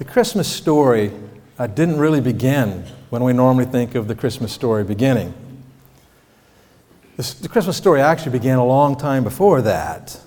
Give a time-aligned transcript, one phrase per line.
[0.00, 1.12] The Christmas story
[1.58, 5.34] uh, didn't really begin when we normally think of the Christmas story beginning.
[7.18, 10.18] The Christmas story actually began a long time before that.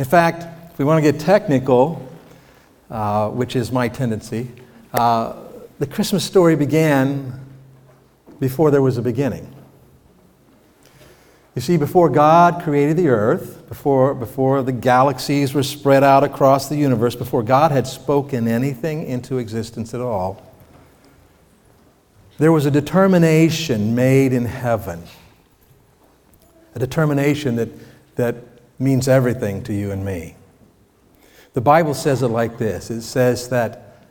[0.00, 2.10] In fact, if we want to get technical,
[2.90, 4.48] uh, which is my tendency,
[4.92, 5.44] uh,
[5.78, 7.38] the Christmas story began
[8.40, 9.54] before there was a beginning.
[11.58, 16.68] You see, before God created the earth, before, before the galaxies were spread out across
[16.68, 20.40] the universe, before God had spoken anything into existence at all,
[22.38, 25.02] there was a determination made in heaven.
[26.76, 27.70] A determination that,
[28.14, 28.36] that
[28.78, 30.36] means everything to you and me.
[31.54, 34.06] The Bible says it like this it says that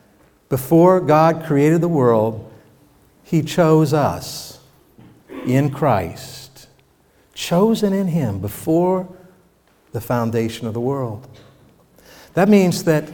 [0.50, 2.52] before God created the world,
[3.24, 4.60] He chose us
[5.46, 6.47] in Christ,
[7.38, 9.08] chosen in Him before
[9.94, 11.26] the foundation of the world.
[12.34, 13.10] That means that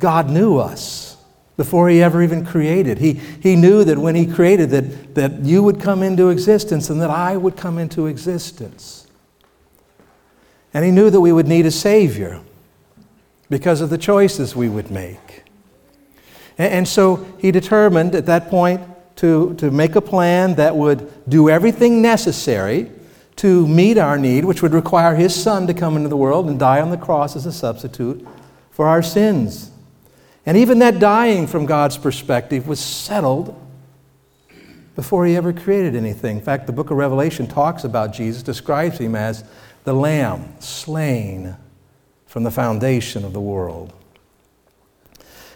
[0.00, 1.16] God knew us
[1.56, 2.98] before he ever even created.
[2.98, 7.00] He, he knew that when he created that, that you would come into existence and
[7.00, 9.06] that I would come into existence.
[10.74, 12.40] And he knew that we would need a Savior
[13.48, 15.44] because of the choices we would make.
[16.58, 18.80] And, and so he determined at that point
[19.16, 22.90] to, to make a plan that would do everything necessary
[23.42, 26.60] to meet our need, which would require his Son to come into the world and
[26.60, 28.24] die on the cross as a substitute
[28.70, 29.72] for our sins.
[30.46, 33.60] And even that dying from God's perspective was settled
[34.94, 36.36] before he ever created anything.
[36.36, 39.42] In fact, the book of Revelation talks about Jesus, describes him as
[39.82, 41.56] the Lamb slain
[42.26, 43.92] from the foundation of the world.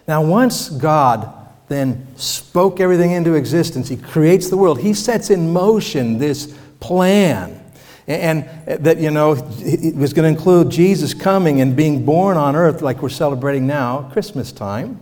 [0.08, 1.32] Now, once God
[1.68, 7.62] then spoke everything into existence, he creates the world, he sets in motion this plan
[8.06, 12.54] and that, you know, it was going to include Jesus coming and being born on
[12.54, 15.00] earth like we're celebrating now, Christmas time,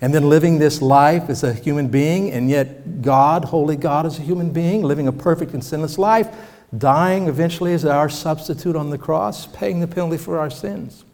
[0.00, 4.18] and then living this life as a human being, and yet God, holy God, as
[4.18, 6.34] a human being, living a perfect and sinless life,
[6.76, 11.04] dying eventually as our substitute on the cross, paying the penalty for our sins.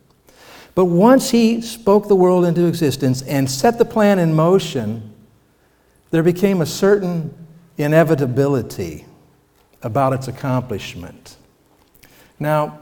[0.75, 5.12] But once he spoke the world into existence and set the plan in motion,
[6.10, 7.34] there became a certain
[7.77, 9.05] inevitability
[9.83, 11.37] about its accomplishment.
[12.39, 12.81] Now,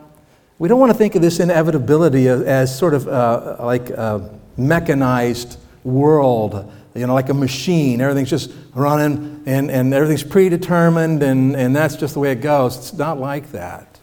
[0.59, 5.59] we don't want to think of this inevitability as, sort of uh, like a mechanized
[5.85, 8.01] world, you know, like a machine.
[8.01, 12.77] Everything's just running and, and everything's predetermined and, and that's just the way it goes.
[12.77, 14.01] It's not like that.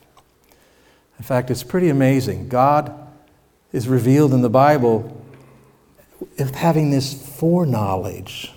[1.17, 2.49] In fact, it's pretty amazing.
[2.49, 2.93] God
[3.71, 5.19] is revealed in the Bible
[6.37, 8.51] as having this foreknowledge.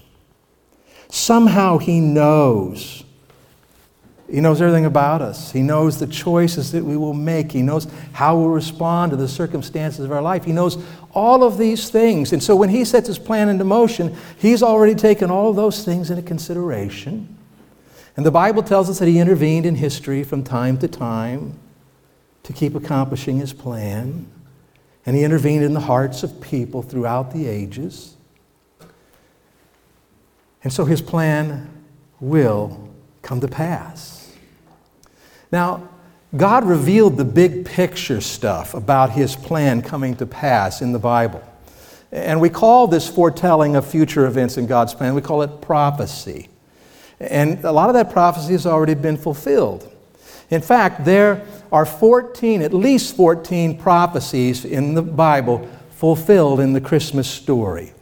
[1.09, 3.05] Somehow He knows
[4.31, 5.53] he knows everything about us.
[5.53, 7.53] He knows the choices that we will make.
[7.53, 10.45] He knows how we'll respond to the circumstances of our life.
[10.45, 10.83] He knows
[11.13, 12.33] all of these things.
[12.33, 16.11] And so when He sets His plan into motion, He's already taken all those things
[16.11, 17.37] into consideration.
[18.17, 21.57] And the Bible tells us that He intervened in history from time to time
[22.43, 24.27] to keep accomplishing His plan.
[25.05, 28.17] And He intervened in the hearts of people throughout the ages.
[30.65, 31.71] And so His plan
[32.19, 32.91] will
[33.23, 34.16] come to pass.
[35.53, 35.89] Now,
[36.37, 41.43] God revealed the big picture stuff about his plan coming to pass in the Bible.
[42.13, 46.49] And we call this foretelling of future events in God's plan, we call it prophecy.
[47.21, 49.91] And a lot of that prophecy has already been fulfilled.
[50.51, 56.81] In fact, there are 14, at least 14 prophecies in the Bible fulfilled in the
[56.81, 57.93] Christmas story.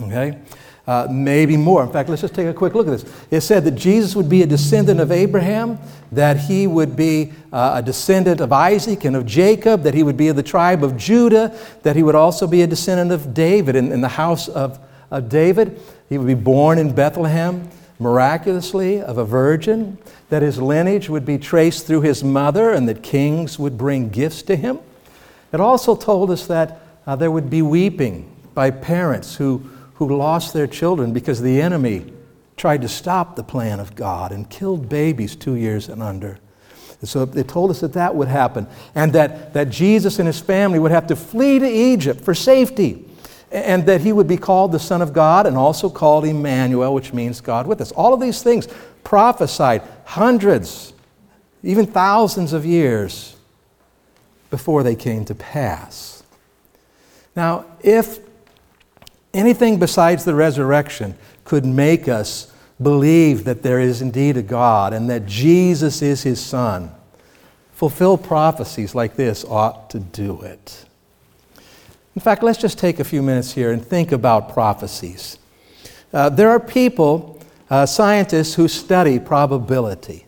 [0.00, 0.38] Okay?
[0.86, 1.82] Uh, maybe more.
[1.84, 3.26] In fact, let's just take a quick look at this.
[3.30, 5.78] It said that Jesus would be a descendant of Abraham,
[6.10, 10.16] that he would be uh, a descendant of Isaac and of Jacob, that he would
[10.16, 13.76] be of the tribe of Judah, that he would also be a descendant of David
[13.76, 14.78] in, in the house of,
[15.10, 15.80] of David.
[16.08, 17.68] He would be born in Bethlehem
[18.00, 19.96] miraculously of a virgin,
[20.28, 24.42] that his lineage would be traced through his mother, and that kings would bring gifts
[24.42, 24.80] to him.
[25.52, 29.62] It also told us that uh, there would be weeping by parents who
[30.08, 32.12] who lost their children because the enemy
[32.56, 36.38] tried to stop the plan of God and killed babies two years and under.
[37.00, 40.40] And so they told us that that would happen and that, that Jesus and his
[40.40, 43.04] family would have to flee to Egypt for safety
[43.50, 47.12] and that he would be called the Son of God and also called Emmanuel, which
[47.12, 47.92] means God with us.
[47.92, 48.68] All of these things
[49.04, 50.92] prophesied hundreds,
[51.62, 53.36] even thousands of years
[54.50, 56.22] before they came to pass.
[57.34, 58.20] Now, if
[59.34, 65.08] Anything besides the resurrection could make us believe that there is indeed a God and
[65.08, 66.90] that Jesus is his Son.
[67.72, 70.84] Fulfill prophecies like this ought to do it.
[72.14, 75.38] In fact, let's just take a few minutes here and think about prophecies.
[76.12, 77.40] Uh, there are people,
[77.70, 80.26] uh, scientists, who study probability.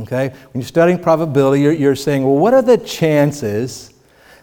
[0.00, 0.28] Okay?
[0.28, 3.94] When you're studying probability, you're, you're saying, well, what are the chances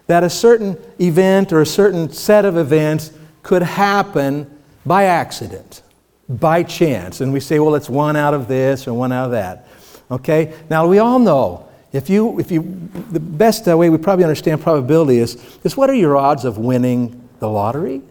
[0.07, 3.12] that a certain event or a certain set of events
[3.48, 4.46] could happen
[4.86, 5.82] by accident,
[6.28, 7.22] by chance?
[7.22, 9.70] And we say, well, it's one out of this or one out of that.
[10.12, 10.54] Okay?
[10.70, 12.62] Now, we all know if you, if you,
[13.10, 17.30] the best way we probably understand probability is, is what are your odds of winning
[17.40, 18.02] the lottery?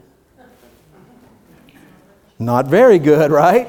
[2.38, 3.68] Not very good, right?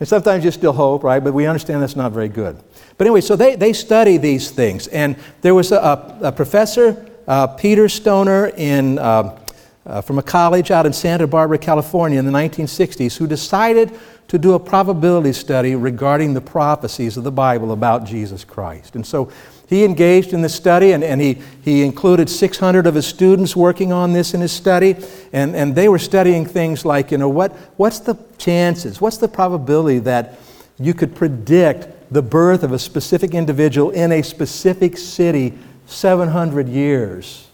[0.00, 1.22] And sometimes you still hope, right?
[1.22, 2.58] But we understand that's not very good.
[2.96, 4.86] But anyway, so they, they study these things.
[4.86, 9.38] And there was a, a professor, uh, Peter Stoner, in, uh,
[9.86, 13.98] uh, from a college out in Santa Barbara, California in the 1960s, who decided
[14.28, 18.96] to do a probability study regarding the prophecies of the Bible about Jesus Christ.
[18.96, 19.30] And so
[19.68, 23.92] he engaged in this study, and, and he, he included 600 of his students working
[23.92, 24.96] on this in his study.
[25.32, 29.28] And, and they were studying things like, you know, what, what's the chances, what's the
[29.28, 30.38] probability that
[30.78, 35.56] you could predict the birth of a specific individual in a specific city
[35.86, 37.48] 700 years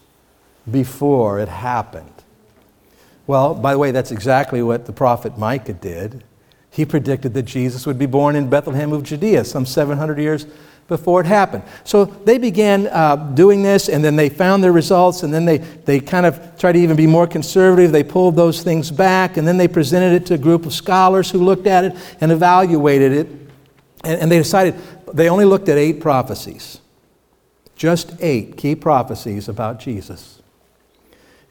[0.70, 2.21] before it happened.
[3.26, 6.24] Well, by the way, that's exactly what the prophet Micah did.
[6.70, 10.46] He predicted that Jesus would be born in Bethlehem of Judea some 700 years
[10.88, 11.62] before it happened.
[11.84, 15.58] So they began uh, doing this, and then they found their results, and then they,
[15.58, 17.92] they kind of tried to even be more conservative.
[17.92, 21.30] They pulled those things back, and then they presented it to a group of scholars
[21.30, 23.26] who looked at it and evaluated it.
[24.04, 24.74] And, and they decided
[25.12, 26.80] they only looked at eight prophecies,
[27.76, 30.41] just eight key prophecies about Jesus.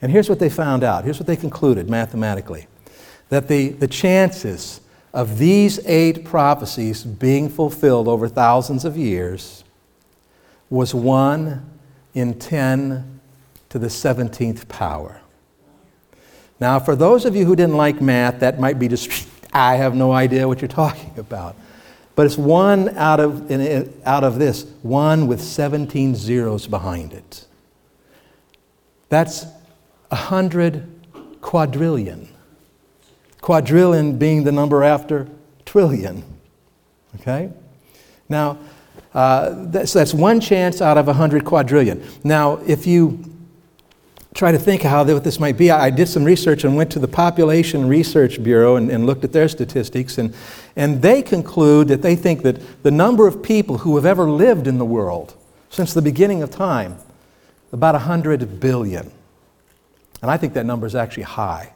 [0.02, 1.04] And here's what they found out.
[1.04, 2.66] Here's what they concluded mathematically
[3.28, 4.82] that the, the chances
[5.14, 9.64] of these eight prophecies being fulfilled over thousands of years
[10.68, 11.64] was 1
[12.12, 13.20] in 10
[13.70, 15.20] to the 17th power.
[16.60, 19.94] Now, for those of you who didn't like math, that might be just, I have
[19.94, 21.56] no idea what you're talking about.
[22.14, 23.50] But it's one out of,
[24.04, 27.46] out of this, one with 17 zeros behind it.
[29.08, 29.46] That's
[30.12, 30.86] a hundred
[31.40, 32.28] quadrillion.
[33.40, 35.26] Quadrillion being the number after
[35.64, 36.22] trillion.
[37.16, 37.50] Okay?
[38.28, 38.58] Now,
[39.14, 42.06] uh, that's, that's one chance out of a hundred quadrillion.
[42.22, 43.24] Now, if you
[44.34, 46.98] try to think how this might be, I, I did some research and went to
[46.98, 50.34] the Population Research Bureau and, and looked at their statistics, and,
[50.76, 54.66] and they conclude that they think that the number of people who have ever lived
[54.66, 55.34] in the world
[55.70, 56.98] since the beginning of time,
[57.72, 59.10] about a 100 billion.
[60.22, 61.72] And I think that number is actually high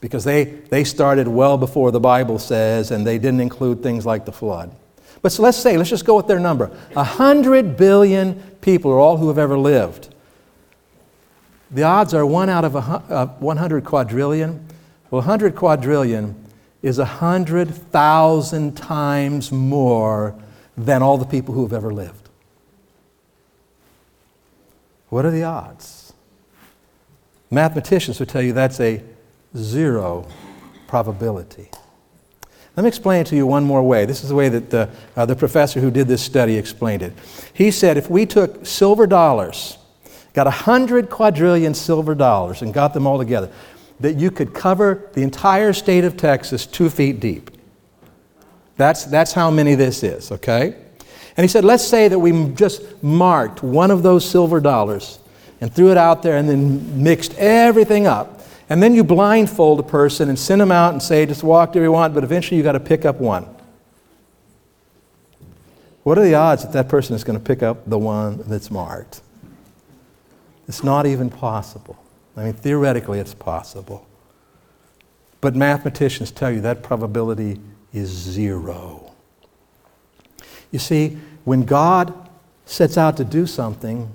[0.00, 4.26] because they, they started well before the Bible says, and they didn't include things like
[4.26, 4.74] the flood.
[5.22, 6.76] But so let's say, let's just go with their number.
[6.94, 10.14] A hundred billion people are all who have ever lived.
[11.70, 14.66] The odds are one out of a, uh, 100 quadrillion.
[15.10, 16.34] Well, 100 quadrillion
[16.82, 20.34] is 100,000 times more
[20.76, 22.28] than all the people who have ever lived.
[25.08, 26.03] What are the odds?
[27.54, 29.02] Mathematicians would tell you that's a
[29.56, 30.26] zero
[30.88, 31.70] probability.
[32.76, 34.04] Let me explain to you one more way.
[34.04, 37.12] This is the way that the, uh, the professor who did this study explained it.
[37.52, 39.78] He said if we took silver dollars,
[40.32, 43.50] got a hundred quadrillion silver dollars, and got them all together,
[44.00, 47.52] that you could cover the entire state of Texas two feet deep.
[48.76, 50.74] That's, that's how many this is, okay?
[51.36, 55.20] And he said, let's say that we just marked one of those silver dollars
[55.64, 59.82] and threw it out there and then mixed everything up and then you blindfold a
[59.82, 62.64] person and send them out and say, just walk where you want, but eventually you've
[62.64, 63.46] got to pick up one.
[66.02, 68.70] What are the odds that that person is going to pick up the one that's
[68.70, 69.22] marked?
[70.68, 71.98] It's not even possible.
[72.36, 74.06] I mean, theoretically, it's possible.
[75.40, 77.58] But mathematicians tell you that probability
[77.94, 79.14] is zero.
[80.70, 82.12] You see, when God
[82.66, 84.12] sets out to do something,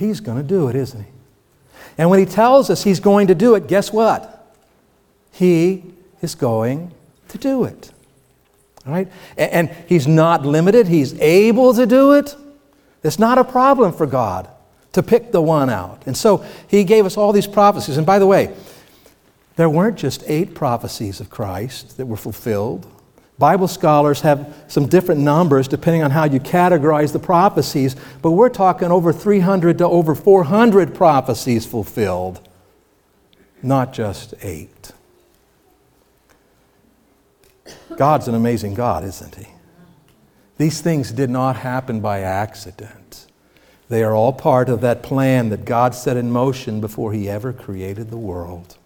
[0.00, 1.10] He's going to do it, isn't He?
[2.00, 4.56] And when he tells us he's going to do it, guess what?
[5.32, 5.84] He
[6.22, 6.92] is going
[7.28, 7.92] to do it.
[8.86, 9.06] All right?
[9.36, 12.34] And he's not limited, he's able to do it.
[13.02, 14.48] It's not a problem for God
[14.92, 16.02] to pick the one out.
[16.06, 17.98] And so he gave us all these prophecies.
[17.98, 18.54] And by the way,
[19.56, 22.86] there weren't just eight prophecies of Christ that were fulfilled.
[23.40, 28.50] Bible scholars have some different numbers depending on how you categorize the prophecies, but we're
[28.50, 32.46] talking over 300 to over 400 prophecies fulfilled,
[33.62, 34.92] not just eight.
[37.96, 39.46] God's an amazing God, isn't He?
[40.58, 43.26] These things did not happen by accident.
[43.88, 47.54] They are all part of that plan that God set in motion before He ever
[47.54, 48.76] created the world.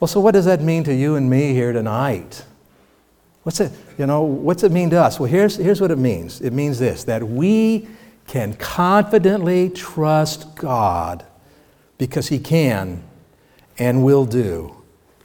[0.00, 2.46] Well, so what does that mean to you and me here tonight?
[3.42, 5.18] What's it, you know, what's it mean to us?
[5.18, 6.40] Well, here's, here's what it means.
[6.40, 7.88] It means this that we
[8.26, 11.24] can confidently trust God
[11.98, 13.02] because He can
[13.78, 14.76] and will do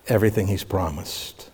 [0.08, 1.50] everything He's promised.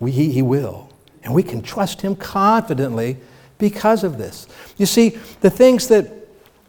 [0.00, 0.90] We, he, he will.
[1.22, 3.16] And we can trust Him confidently
[3.58, 4.46] because of this.
[4.76, 5.10] You see,
[5.40, 6.10] the things that,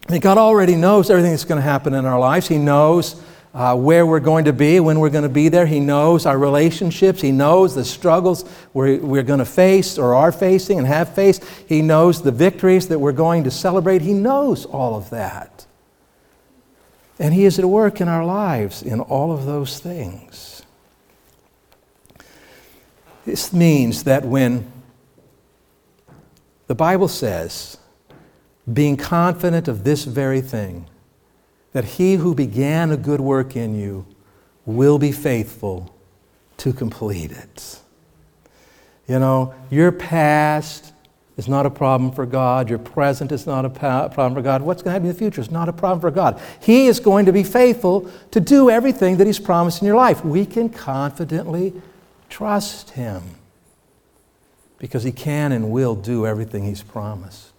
[0.08, 2.48] that God already knows everything that's going to happen in our lives.
[2.48, 3.22] He knows
[3.58, 5.66] uh, where we're going to be, when we're going to be there.
[5.66, 7.22] He knows our relationships.
[7.22, 11.44] He knows the struggles we're, we're going to face or are facing and have faced.
[11.68, 14.04] He knows the victories that we're going to celebrate.
[14.04, 15.66] He knows all of that.
[17.18, 20.62] And He is at work in our lives in all of those things.
[23.26, 24.72] This means that when
[26.68, 27.80] the Bible says,
[28.72, 30.88] being confident of this very thing,
[31.78, 34.04] that he who began a good work in you
[34.66, 35.96] will be faithful
[36.58, 37.80] to complete it.
[39.08, 40.92] You know, your past
[41.38, 42.68] is not a problem for God.
[42.68, 44.64] Your present is not a problem for God.
[44.64, 46.42] What's going to happen in the future is not a problem for God.
[46.60, 50.26] He is going to be faithful to do everything that He's promised in your life.
[50.26, 51.80] We can confidently
[52.28, 53.22] trust Him
[54.80, 57.57] because He can and will do everything He's promised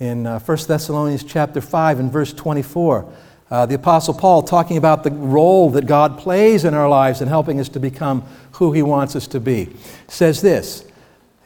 [0.00, 3.12] in uh, 1 Thessalonians chapter 5 and verse 24.
[3.50, 7.28] Uh, the Apostle Paul talking about the role that God plays in our lives in
[7.28, 9.68] helping us to become who he wants us to be.
[10.08, 10.84] Says this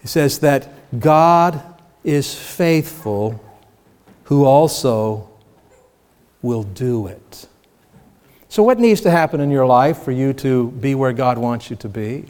[0.00, 1.62] He says that God
[2.04, 3.44] is faithful
[4.24, 5.28] who also
[6.40, 7.48] will do it.
[8.48, 11.68] So, what needs to happen in your life for you to be where God wants
[11.68, 12.26] you to be?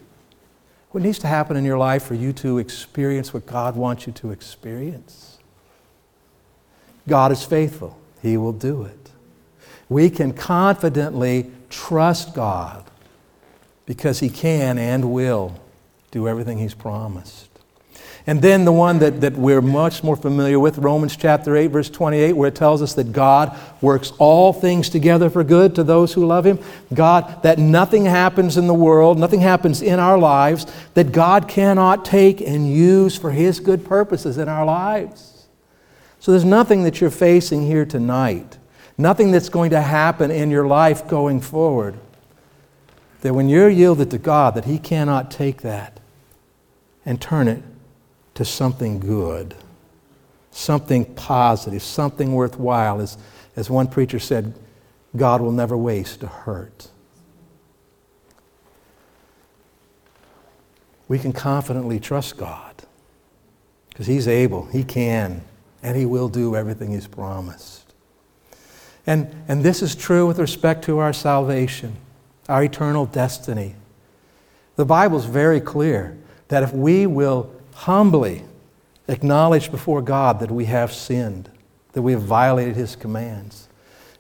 [0.91, 4.13] What needs to happen in your life for you to experience what God wants you
[4.15, 5.38] to experience?
[7.09, 9.11] God is faithful, He will do it.
[9.89, 12.85] We can confidently trust God
[13.87, 15.59] because He can and will
[16.11, 17.49] do everything He's promised.
[18.29, 21.89] And then the one that, that we're much more familiar with, Romans chapter 8, verse
[21.89, 26.13] 28, where it tells us that God works all things together for good to those
[26.13, 26.59] who love Him.
[26.93, 32.05] God, that nothing happens in the world, nothing happens in our lives that God cannot
[32.05, 35.38] take and use for His good purposes in our lives.
[36.21, 38.59] So there's nothing that you're facing here tonight,
[38.97, 41.99] nothing that's going to happen in your life going forward.
[43.21, 46.01] That when you're yielded to God, that He cannot take that
[47.05, 47.63] and turn it
[48.35, 49.55] to something good,
[50.51, 53.01] something positive, something worthwhile.
[53.01, 53.17] As,
[53.57, 54.55] as one preacher said,
[55.17, 56.89] God will never waste a hurt.
[61.09, 62.75] We can confidently trust God
[63.89, 65.43] because He's able, He can
[65.83, 67.95] and He will do everything He's promised.
[69.07, 71.97] And, and this is true with respect to our salvation,
[72.49, 73.75] our eternal destiny.
[74.77, 76.17] The Bible is very clear
[76.49, 78.45] that if we will humbly
[79.09, 81.51] acknowledge before God that we have sinned,
[81.93, 83.69] that we have violated His commands,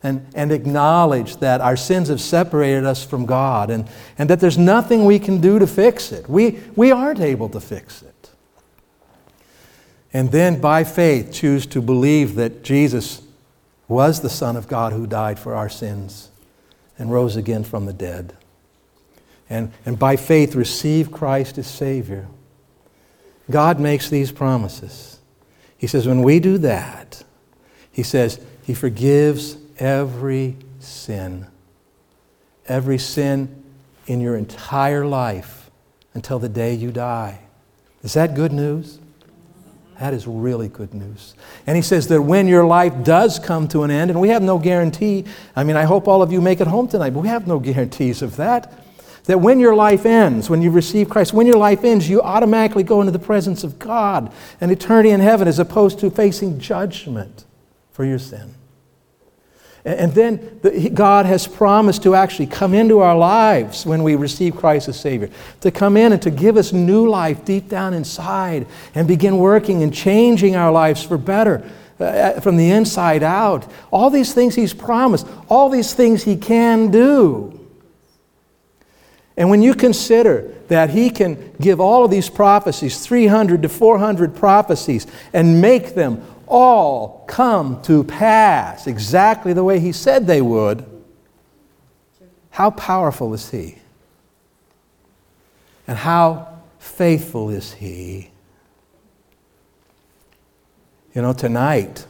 [0.02, 4.58] and, and acknowledge that our sins have separated us from God and, and that there's
[4.58, 6.28] nothing we can do to fix it.
[6.28, 8.14] We, we aren't able to fix it
[10.12, 13.22] and then by faith choose to believe that Jesus
[13.86, 16.30] was the Son of God who died for our sins
[16.98, 18.36] and rose again from the dead.
[19.50, 22.26] And, and by faith receive Christ as Savior.
[23.50, 25.18] God makes these promises.
[25.78, 27.22] He says, when we do that,
[27.90, 31.46] He says, He forgives every sin.
[32.66, 33.62] Every sin
[34.06, 35.70] in your entire life
[36.12, 37.40] until the day you die.
[38.02, 38.98] Is that good news?
[40.00, 41.34] That is really good news.
[41.66, 44.42] And he says that when your life does come to an end, and we have
[44.42, 45.24] no guarantee,
[45.56, 47.58] I mean, I hope all of you make it home tonight, but we have no
[47.58, 48.72] guarantees of that.
[49.24, 52.82] That when your life ends, when you receive Christ, when your life ends, you automatically
[52.82, 57.44] go into the presence of God and eternity in heaven as opposed to facing judgment
[57.90, 58.54] for your sin.
[59.88, 64.54] And then the, God has promised to actually come into our lives when we receive
[64.54, 65.30] Christ as Savior,
[65.62, 69.82] to come in and to give us new life deep down inside and begin working
[69.82, 71.66] and changing our lives for better
[72.00, 73.66] uh, from the inside out.
[73.90, 77.58] All these things He's promised, all these things He can do.
[79.38, 84.36] And when you consider that He can give all of these prophecies, 300 to 400
[84.36, 90.84] prophecies, and make them all come to pass exactly the way he said they would,
[92.50, 93.78] how powerful is he?
[95.86, 98.30] And how faithful is he?
[101.14, 102.06] You know, tonight,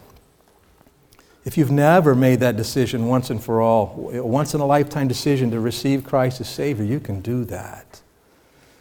[1.44, 5.50] if you've never made that decision once and for all, once in a lifetime decision
[5.52, 8.00] to receive Christ as Savior, you can do that.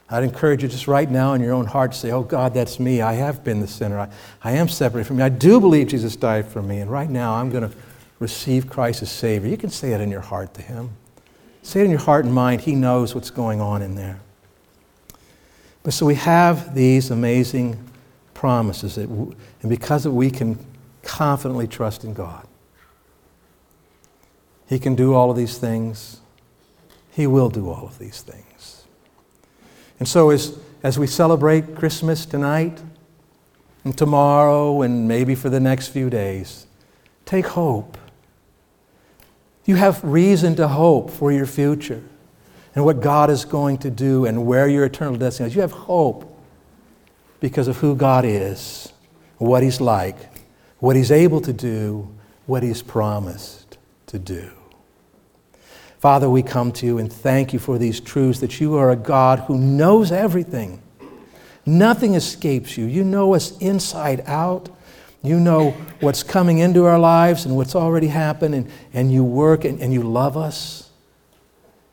[0.10, 2.80] I'd encourage you just right now in your own heart to say, Oh God, that's
[2.80, 3.02] me.
[3.02, 4.00] I have been the sinner.
[4.00, 4.10] I,
[4.42, 5.26] I am separated from you.
[5.26, 6.80] I do believe Jesus died for me.
[6.80, 7.76] And right now I'm going to
[8.20, 9.50] receive Christ as Savior.
[9.50, 10.92] You can say it in your heart to Him.
[11.62, 12.62] Say it in your heart and mind.
[12.62, 14.22] He knows what's going on in there.
[15.84, 17.78] But so we have these amazing
[18.34, 20.58] promises, that w- and because of we can
[21.02, 22.48] confidently trust in God.
[24.68, 26.20] He can do all of these things.
[27.12, 28.84] He will do all of these things.
[30.00, 32.82] And so, as, as we celebrate Christmas tonight
[33.84, 36.68] and tomorrow and maybe for the next few days,
[37.26, 37.98] take hope.
[39.66, 42.04] You have reason to hope for your future
[42.76, 45.56] and what God is going to do and where your eternal destiny is.
[45.56, 46.34] You have hope
[47.40, 48.94] because of who God is,
[49.38, 50.18] what He's like,
[50.80, 52.08] what He's able to do,
[52.46, 53.78] what He's promised
[54.08, 54.57] to do.
[56.00, 58.96] Father, we come to you and thank you for these truths that you are a
[58.96, 60.82] God who knows everything.
[61.66, 62.86] Nothing escapes you.
[62.86, 64.70] You know us inside out.
[65.24, 69.66] You know what's coming into our lives and what's already happened, and, and you work
[69.66, 70.90] and, and you love us.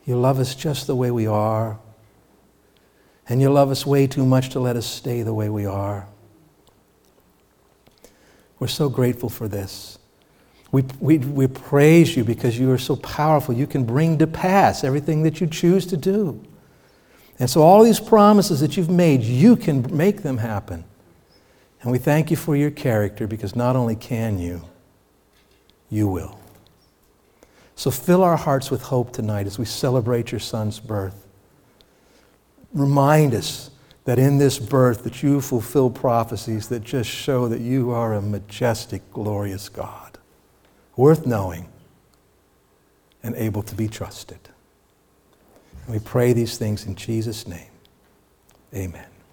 [0.04, 1.78] You love us just the way we are.
[3.26, 6.06] And you love us way too much to let us stay the way we are.
[8.58, 9.98] We're so grateful for this.
[10.74, 13.54] We, we, we praise you because you are so powerful.
[13.54, 16.44] You can bring to pass everything that you choose to do.
[17.38, 20.82] And so, all these promises that you've made, you can make them happen.
[21.80, 24.62] And we thank you for your character because not only can you,
[25.90, 26.40] you will.
[27.76, 31.24] So, fill our hearts with hope tonight as we celebrate your son's birth.
[32.72, 33.70] Remind us
[34.06, 38.20] that in this birth that you fulfill prophecies that just show that you are a
[38.20, 40.13] majestic, glorious God
[40.96, 41.68] worth knowing,
[43.22, 44.38] and able to be trusted.
[45.86, 47.70] And we pray these things in Jesus' name.
[48.74, 49.13] Amen.